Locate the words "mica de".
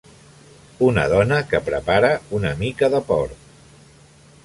2.65-3.07